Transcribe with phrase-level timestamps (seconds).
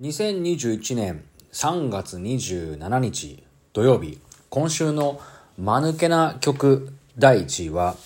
[0.00, 1.22] 2021年
[1.52, 3.42] 3月27日
[3.74, 5.20] 土曜日今週の
[5.58, 7.96] 間抜けな曲第1位は、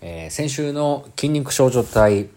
[0.00, 2.28] えー、先週の筋肉少女隊、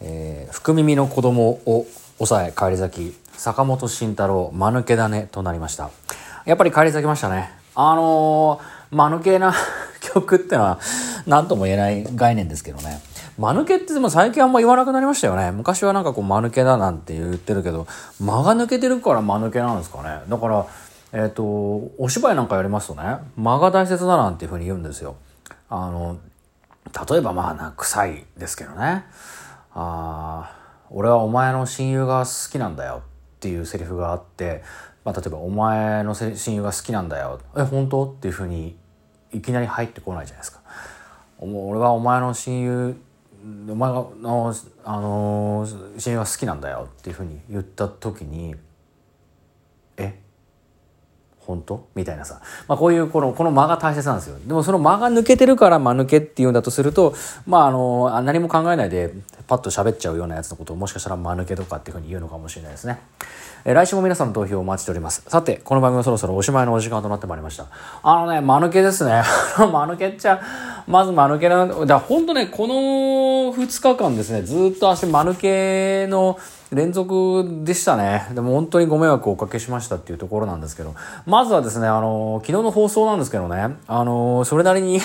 [0.00, 5.90] えー、福耳の子供を抑え返り咲き坂本慎太郎間抜けだねとなりました。
[6.46, 7.50] やっぱり返り咲きましたね。
[7.74, 9.52] あのー、間抜けな
[10.00, 10.80] 曲ってのは
[11.26, 13.02] 何とも言えない概念ですけどね。
[13.38, 15.50] 間抜けってでも最近あんま言わなくなりましたよね。
[15.50, 17.86] 昔はなんかこう間抜けだなんて言ってるけど、
[18.20, 20.22] 間が抜けてるから間抜けなんですかね。
[20.28, 20.66] だから、
[21.12, 21.44] えっ、ー、と、
[21.98, 25.16] お芝居なんかやりますとね、間が大切だなんていうふうに言うんですよ。
[25.68, 26.18] あの、
[27.08, 29.04] 例えばまあな、臭いですけどね。
[29.74, 30.50] あ
[30.90, 34.62] 俺はお前の親友が好きなんだよっていうセリフがあって、
[35.04, 38.78] まあ、例えば「お前の親友が好きなんだよ」「え本当?」っていうふうに
[39.32, 40.60] いきなり入ってこないじゃないですか。
[41.40, 42.96] 俺はお前の親友
[43.68, 45.66] お前がのあの
[45.98, 48.54] 親友が好きなんだよっていうふうに言った時に
[49.98, 50.18] え？
[51.40, 51.86] 本当？
[51.94, 54.38] みたいなさ、まあ、こういうこのこの間が大切なんですよ。
[54.46, 57.14] でもその間が抜けてるから間抜けっていうんだとすると
[57.46, 59.12] まああの何も考えないで
[59.46, 62.98] パッと喋っちゃうようなやつのことをもしかしたら間抜けとかっていうふうに言うのかもしれないですね。
[63.66, 65.22] え来週も皆さんの投票をお待ちしております。
[65.26, 67.66] さて、この番組はそろそろおしまいのお時間となってまいりました。
[68.02, 69.22] あのね、間抜けですね。
[69.56, 70.38] 間抜けっちゃ、
[70.86, 72.74] まず間抜けな、だ本当ね、この
[73.54, 76.38] 2日間ですね、ずっと足間抜けの
[76.72, 78.26] 連続でしたね。
[78.34, 85.00] でも本当にご迷惑をおかけしましたっていうところなんですけど、まずはですね、あの、昨日の放送なんですけどね、あの、それなりに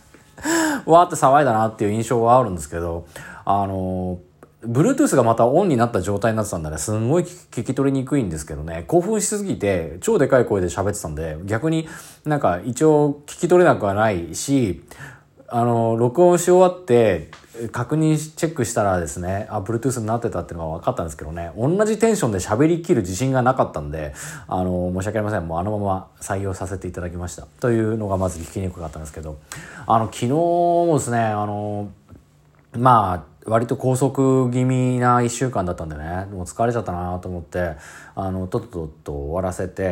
[0.84, 3.06] わーって騒いだなっていう印象はあるんですけど、
[3.50, 4.20] あの、
[4.66, 11.88] Bluetooth がまたオンになった状態になってたんでね、すんごい聞き取りにくいんですけどね、興奮しすぎて、超でかい声で喋ってたんで、逆に
[12.24, 14.84] なんか一応聞き取れなくはないし、
[15.48, 17.30] あの、録音し終わって、
[17.72, 24.14] 確認チェックしたらですね、あ、Bluetooth になってたっていうのが分かったんですけどね、同じテンションで喋りきる自信がなかったんで、
[24.46, 25.48] あの、申し訳ありません。
[25.48, 27.46] もうあのまま採用させていただきました。
[27.60, 29.38] というのがまず聞きにくかったんですけど、
[29.86, 31.88] あの、昨日もですね、あの、
[32.78, 36.26] まあ、割と拘束気味な1週間だったんでね。
[36.30, 37.72] もう疲れちゃったなと思って
[38.14, 39.82] あのとっとと終わらせて、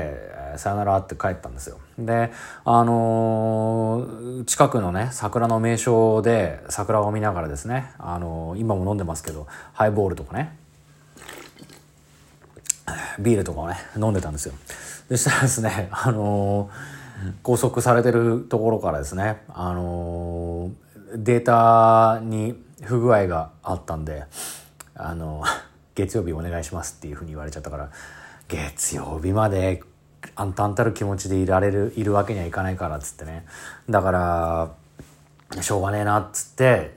[0.54, 1.78] え、さよならって帰ったんですよ。
[1.98, 2.30] で
[2.64, 10.56] あのー、近くのね桜の名所で桜を見ながらですね、あのー、今も飲んでますけどハイボールとかね
[13.18, 14.54] ビールとかをね飲んでたんですよ。
[15.08, 16.70] そしたらですねあの
[17.42, 20.70] 拘束されてるところからですねあの
[21.16, 24.24] データに不具合があったんで、
[24.94, 25.44] あの、
[25.94, 27.90] 月曜日お願いしますっていうふうに言われちゃったから、
[28.48, 29.82] 月曜日まで
[30.34, 33.44] 暗淡たる気持ちでいられる、いるわけにはいかないからっつってね。
[33.88, 36.96] だから、しょうがねえなっつって、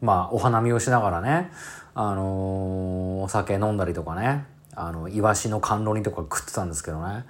[0.00, 1.50] まあ、お花見をしながらね、
[1.94, 7.24] あのー、お酒飲んだりとかね、あの、イワシの甘露煮とか食ってたんですけどね。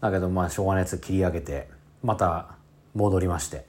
[0.00, 1.68] だけど、まあ、しょうがないやつ切り上げて、
[2.02, 2.56] また
[2.94, 3.66] 戻りまして。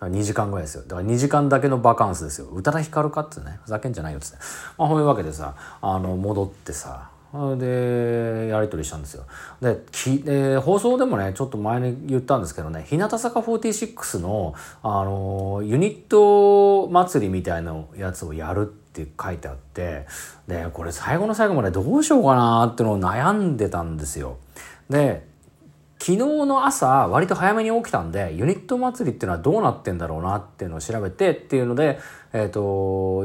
[0.00, 0.82] 2時間ぐらいですよ。
[0.82, 2.48] だから2時間だけのバカンスですよ。
[2.48, 4.38] 宇多田ヒカルかってね、ふざけんじゃないよっつって。
[4.78, 7.10] まあ、そういうわけでさ、あの、戻ってさ、
[7.58, 9.24] で、やり取りしたんですよ。
[9.60, 20.06] で、きえー、放送でもね、ちょっと前に言ったんですけどね、日向坂46の、あの、ユニット祭りみたいなやつをやるって書いてあって、
[20.46, 24.36] で、これ最後の最後までどうしようかなってのを悩んでたんですよ。
[24.88, 25.26] で、
[26.04, 31.98] 昨日の朝割と早めに起きたんでユニット祭りっていうのはどうなってんだろうなっていうのを調べてっていうので、
[32.34, 32.60] えーと、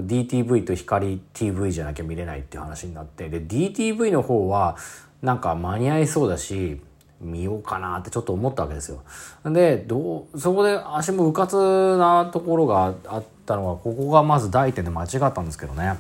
[0.04, 4.78] DTV と光 TV じゃなきゃ見れないっていう話になってで DTV の方は
[5.22, 6.80] なんか間に合いそうだし
[7.20, 9.04] 見ようかなってちょっと思ったわけですよ。
[9.44, 15.98] でどうそこで足もうかつなところがあったのはここがまず第一点で間違ったんですけどね。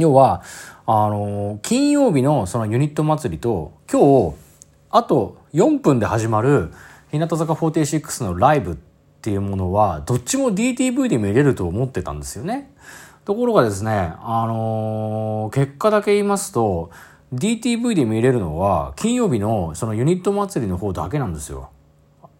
[0.00, 0.42] 要は
[0.84, 4.51] あの金曜日のそのユニット祭りと今日
[4.92, 6.70] あと4分で始まる
[7.10, 8.76] 日向坂46のライブっ
[9.22, 12.70] ていうものはどっちも DTV で見れると思ってたんですよね。
[13.24, 16.90] ところがですね、あのー、結果だけ言いますと
[17.32, 21.70] DTV で見れるのは金曜日のそのユニット祭りの方だけなんですよ。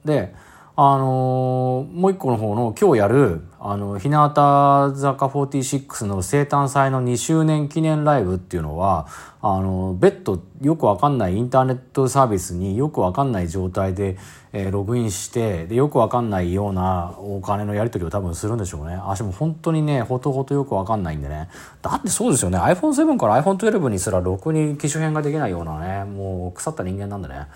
[0.05, 0.35] で、
[0.75, 9.07] あの、もう一個の方の今日やる、あの、日向坂46の生誕祭の2周年記念ライブっていうのは、
[9.43, 14.17] あの、別途よくわかんないインターネットサービスによくわかんない状態で、
[14.55, 18.99] えー、ログインしてで、よくわかんないようなお金のやり取りを多分するんでしょうね。
[18.99, 21.51] あ、しも本当にね、ほとほとよくわかんないんでね。
[21.83, 22.57] だってそうですよね。
[22.57, 27.49] iPhone7 から iPhone12 にすらろくに機種変ができないようなね、もう腐った人間なんでね。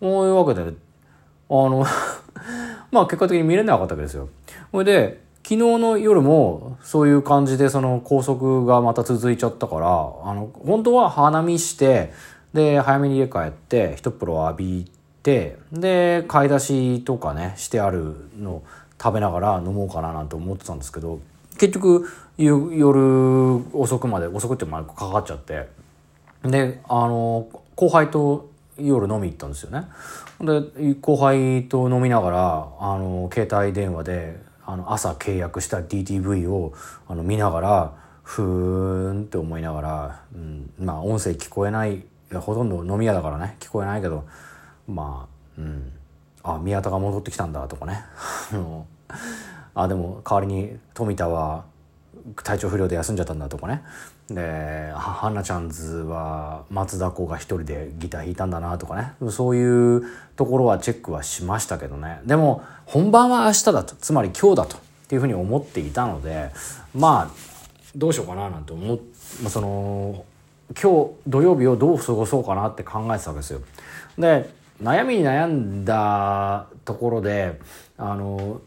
[0.00, 0.72] こういうわけで、
[1.70, 1.86] の
[2.90, 4.28] まあ結果的に見れなかったわけですよ。
[4.72, 9.90] ほいで、昨日の夜もそういう感じでその拘束がまた続いちゃったから、あ
[10.34, 12.12] の、本当は花見して、
[12.54, 14.90] で、早めに家帰って、一風呂浴び
[15.22, 18.62] て、で、買い出しとかね、してあるの
[19.02, 21.18] 食べながら飲もうかななんて思ってたんですけど、
[21.58, 22.06] 結局、
[22.38, 25.68] 夜遅くまで、遅くってまでかかっちゃって、
[26.42, 28.48] で、あの、後輩と
[28.78, 29.86] 夜飲み行ったんですよね。
[30.40, 36.72] で、後輩と飲みながら、あの、携帯電話で、あの、朝契約した DTV を、
[37.08, 37.92] あの、見ながら、
[38.22, 42.02] ふーんって思いながら、うん、まあ、音声聞こえない、
[42.34, 44.24] ほとんど飲み屋だからね、聞こえないけど、
[44.88, 45.92] まあ、うん、
[46.42, 48.04] あ、宮田が戻ってきたんだとかね。
[49.74, 51.64] あ、でも、代わりに富田は、
[52.42, 53.82] 体調不良で休んじゃったんだとかね。
[54.28, 59.12] でハンナちゃんズは松田子が一人でギター弾いたんだなとかね。
[59.30, 60.04] そういう
[60.36, 62.20] ところはチェックはしましたけどね。
[62.24, 63.94] でも本番は明日だと。
[63.96, 66.50] つまり今日だとっていうふうに思っていたので
[66.94, 67.34] まあ
[67.94, 68.98] どうしようかななんて思っ、
[69.48, 70.24] その
[70.80, 73.60] 今日土曜日をどう過ごそうかなって考えてたわけですよ。
[74.18, 74.48] で
[74.82, 77.60] 悩みに悩んだところで
[77.96, 78.60] あの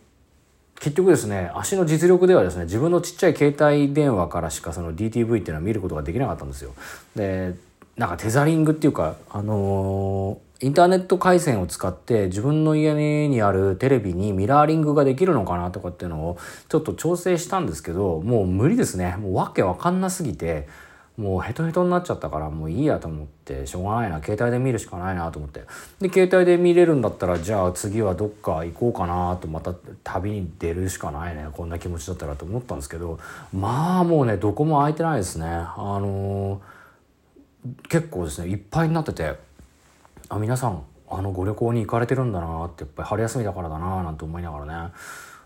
[0.79, 6.73] 結局ですね足の実力ではですね自分のちっちゃい携帯電話からしかその DTV っていうのは見ることができなかったんですよ。
[7.15, 7.55] で
[7.97, 12.93] なんかテザリングっていうかあのー、インターネット回線を使って自分の家
[13.27, 16.37] にあるテレビにミラーリングができるのかなとかっていうのを
[16.69, 20.67] ちょっと調整したんですけどもう無理ですねもうわけわかんなすぎて
[21.17, 24.21] もうヘトヘトになっちゃったからもういいやと思ってしょうがないな。
[24.21, 25.61] 携帯で見るしかないなと思って。
[25.99, 29.73] で携帯で見れるんだったらじゃあ次はどっか行こうかなとまた
[30.03, 31.47] 旅に出るしかないね。
[31.53, 33.19] こんな気持ちだったらと思ったんですけど。
[33.51, 35.47] まあもうねどこも空いてないですね。
[35.47, 39.37] あのー、結構ですねいっぱいになってて
[40.29, 44.93] あ皆さんあのご旅行に行かれてるんだなってやっぱり春休みだからだななんて思いながらね。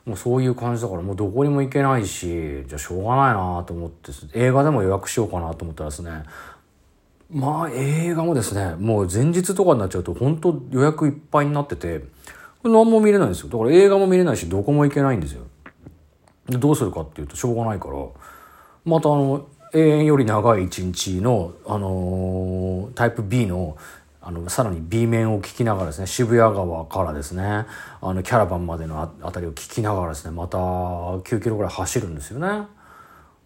[0.06, 6.24] もうそういう感じだからもうどこにも行けないしじゃあしょうがないなと思って映画でも予約しようかなと思ったらですね
[7.30, 12.04] まあ映画もですねもう前日とかになっちゃうと本当予約いっぱいになってて
[12.64, 13.50] 何も見れないんですよ。
[13.50, 15.44] だから映画も見れないしどこも行けないんですよ。
[16.48, 17.94] でどうするかっていうとしょうがないから
[18.86, 23.78] またあの永遠より長い一日の、あのー、タイプ B の
[24.24, 27.66] あのさらに B 面を聞きながらですね渋谷川からですね
[28.02, 32.68] あのキャラバンまでのあたりを聞きながらですねまた9キロぐらい走るんですよね。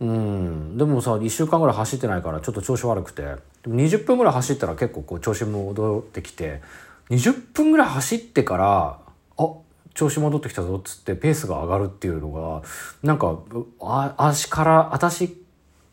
[0.02, 3.30] うんでもさ1週間ぐらい走ってないからちょっと調子悪くてで
[3.70, 6.62] も20分ぐらい走ったら結構こう調子戻ってきて
[7.10, 9.00] 20分ぐらい走ってから
[9.38, 9.50] あ
[9.94, 12.62] 調子戻ってきたぞっつってペースが上がるっていうのが
[13.02, 13.40] なんか
[13.80, 15.42] あ足から私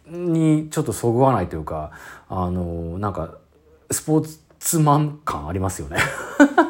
[0.08, 1.92] にちょっとそぐわないというか
[2.28, 3.36] あのなんか
[3.92, 5.96] スポーツツマン感ありますよね。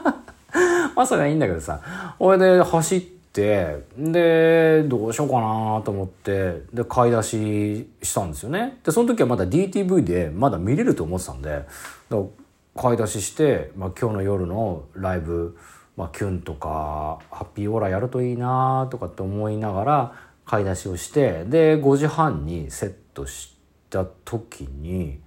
[0.97, 1.81] まあそれはいいんだけどさ。
[2.19, 8.79] 俺で走ってでどうしようかなと思ってで買い出ししたんですよね。
[8.83, 11.67] でその時はまだ DTV でまだ見れると思ってたんで
[12.75, 15.59] 買い出しして、まあ、今日の夜のライブ、
[15.99, 20.13] まあ、キュンとかハッピーオーラやるといいなとかって思いながら
[20.47, 23.55] 買い出しをしてで5時半にセットし
[23.91, 25.21] た時に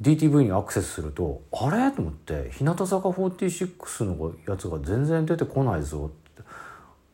[0.00, 1.90] DTV にアクセスするとあれ？
[1.90, 6.42] と思って日向坂46のやつが全然出てこないぞって。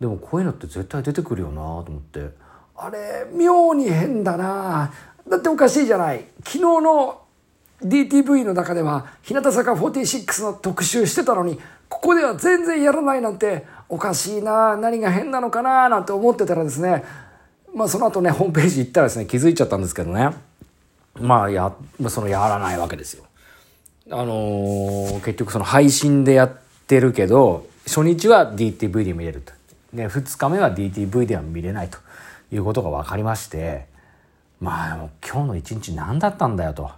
[0.00, 1.54] でもこういうのって絶対出てくるよな。
[1.54, 2.30] と思って。
[2.76, 4.92] あれ妙に変だな。
[5.28, 6.26] だっておかしいじゃない。
[6.44, 7.22] 昨日の
[7.82, 14.76] DTV の中では日向坂46の特集してたのにここでは全然やらないなんておかしいな。
[14.76, 15.88] 何が変なのかな。
[15.88, 17.04] なんて思ってたらですね
[17.74, 20.30] まあその後ねホームページ行ったらですね気づいちゃったんですけどね。
[21.20, 21.72] まあや、
[22.08, 23.24] そのやらないわけですよ。
[24.10, 29.52] あのー、結局その配信でやってるけど、初日は DTV で見れると。
[29.92, 31.98] で、2日目は DTV では見れないと
[32.52, 33.86] いうことが分かりまして、
[34.60, 36.90] まあ、今日の一日何だったんだよと。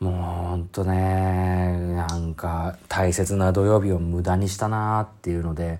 [0.00, 0.14] もう
[0.48, 5.78] ほんとね、なんか大切な土曜日を無駄にしたなっていうので、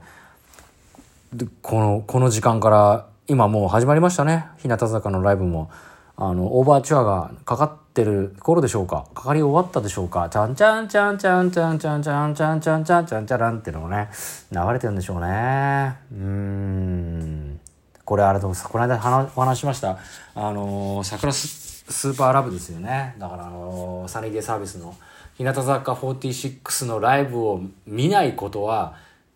[1.32, 4.46] でこの、この時間から今もう始まりましたね。
[4.58, 5.70] 日向坂のライブも。
[6.16, 9.06] あの、オーバーチュアがかかってる頃でしょうか？
[9.14, 10.28] かかり終わったでしょうか？
[10.28, 14.08] ちゃんちゃんちゃんちゃんちゃんちゃんちゃんちゃんちゃんちゃんちゃんちゃらんってのもね、
[14.52, 15.96] 流れてるんでしょうね。
[16.12, 17.60] うん。
[18.04, 19.98] これあれと、この間お話しました、
[20.36, 23.16] あの、桜スーパーラブですよね。
[23.18, 24.94] だからあの、サニーデイサービスの
[25.36, 28.94] 日向坂46のライブを見ないことは、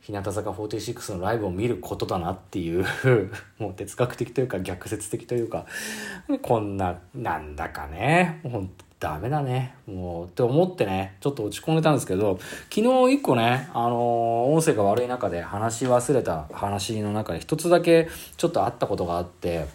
[0.08, 2.86] 日向坂46のライブを見ることだなっていう
[3.60, 5.66] もう哲学的というか逆説的というか
[6.40, 8.40] こんななんだかね。
[8.42, 9.74] もうダメだね。
[9.86, 11.16] もうって思ってね。
[11.20, 12.38] ちょっと落ち込んでたんですけど
[12.74, 19.66] 昨日一個ねあのー、音声が悪い中で話し忘れた話の中で一つだけちょっとあったことがあって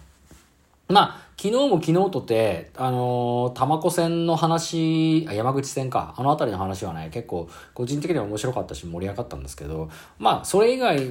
[0.87, 11.01] まあ昨日も昨日とて、あのー、玉子線の話、あ、山口線か、あの辺りの話はね、結構、個人的には面白かったし盛り上がったんですけど、まあ、それ以外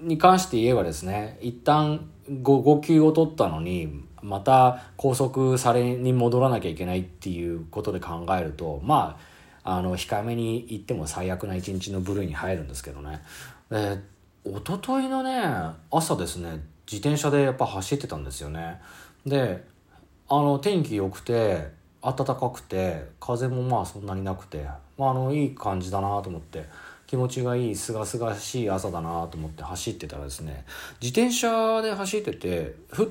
[0.00, 2.08] に関して言えばですね、一旦
[2.40, 9.18] ご、5級を取ったのに、また拘束されに戻らなきゃいけないっていうことで考えると、ま
[9.62, 13.20] あ、あの、控えめに言っても最悪な一日の部類に入るんですけどね。
[13.70, 15.42] えー、一昨日のね、
[15.90, 18.80] 朝ですね、自転車でやっぱ走ってたんですよね。
[19.26, 19.70] で、
[20.34, 21.70] あの、天気良くて、
[22.02, 26.64] 暖かくて、風もまあそんなになくて、まあ、あの、いい感じだなと思って、
[27.06, 30.64] 気持ちがいい、すがすがしい朝だなと思って走ってたらですね、
[31.00, 33.06] 自転車で走ってて、ふっ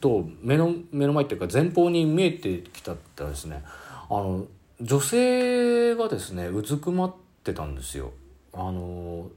[0.00, 3.62] と目の目の前っていうか前方に見えてきたったらですね
[4.08, 4.46] あの
[4.80, 8.12] 女性がですねうずくまってたんですよ。
[8.52, 9.28] あの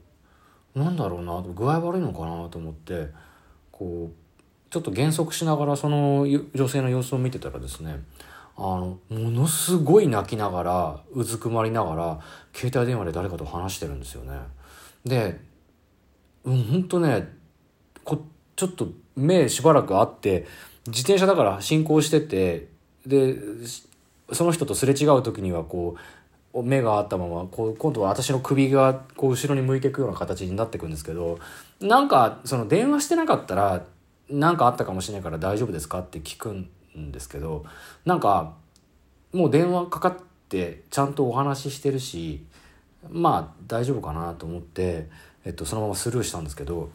[0.74, 3.08] なんだろうな具合悪いのかなと思って
[3.70, 4.23] こう
[4.74, 8.02] ちょっと減速しながらその女性の様子を見てたらですね
[8.56, 12.20] あのものすごい泣きながらうずくまりながら
[12.52, 14.36] 携帯電話で誰かと話してるんですよね。
[15.04, 15.40] で
[16.42, 17.28] うん本当ね
[18.02, 18.24] こ
[18.56, 20.44] ちょっと目しばらくあって
[20.88, 22.66] 自転車だから進行してて
[23.06, 23.36] で
[24.32, 25.94] その人とすれ違う時にはこ
[26.52, 31.38] う目があったままこう今度は私の首がこう後ろに向いていくような形になっていくんですけど
[31.80, 33.84] なんかその電話してなかったら
[34.30, 36.68] 何かあったかもしれないから大丈夫ですかって聞くん
[37.12, 37.64] ですけど
[38.04, 38.54] なんか
[39.32, 40.16] もう電話かかっ
[40.48, 42.44] てちゃんとお話ししてるし
[43.10, 45.08] まあ大丈夫かなと思って、
[45.44, 46.90] えっと、そのままスルーしたんですけど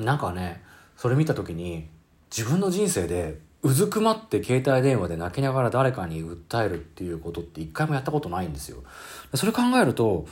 [0.00, 0.62] なんかね
[0.96, 1.86] それ見た時に
[2.36, 8.82] 自分の人生でうずくまって携帯電話で泣きながら誰かに訴えるっていうことって一回もやったことないんですよ。
[9.34, 10.26] それ考えると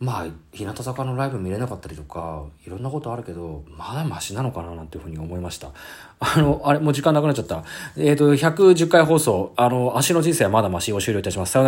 [0.00, 5.72] まあ日向坂のライブ見れなかったりとかいろんなことあるけどまだマシなのかななんていうふうに思いました。
[6.20, 7.64] あのあれもう時間なくなっちゃった。
[7.96, 11.52] えっ、ー、と110回放送あの足の人生はまだマシを終了いたします。
[11.52, 11.66] さよなら。